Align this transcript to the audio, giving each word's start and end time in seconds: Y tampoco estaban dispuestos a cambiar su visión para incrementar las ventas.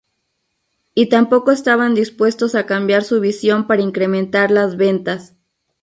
Y 0.95 1.09
tampoco 1.09 1.51
estaban 1.51 1.93
dispuestos 1.93 2.55
a 2.55 2.65
cambiar 2.65 3.03
su 3.03 3.19
visión 3.19 3.67
para 3.67 3.83
incrementar 3.83 4.49
las 4.49 4.75
ventas. 4.75 5.35